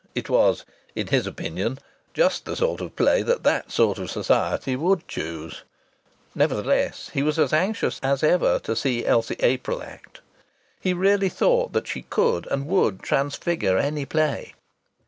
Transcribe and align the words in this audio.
It 0.15 0.31
was 0.31 0.65
(in 0.95 1.05
his 1.09 1.27
opinion) 1.27 1.77
just 2.15 2.45
the 2.45 2.55
sort 2.55 2.81
of 2.81 2.95
play 2.95 3.21
that 3.21 3.43
that 3.43 3.71
sort 3.71 3.99
of 3.99 4.09
society 4.09 4.75
would 4.75 5.07
choose! 5.07 5.61
Nevertheless 6.33 7.11
he 7.13 7.21
was 7.21 7.37
as 7.37 7.53
anxious 7.53 7.99
as 8.01 8.23
ever 8.23 8.57
to 8.61 8.75
see 8.75 9.05
Elsie 9.05 9.35
April 9.41 9.83
act. 9.83 10.21
He 10.79 10.91
really 10.95 11.29
thought 11.29 11.73
that 11.73 11.85
she 11.87 12.01
could 12.01 12.47
and 12.47 12.65
would 12.65 13.03
transfigure 13.03 13.77
any 13.77 14.05
play. 14.07 14.55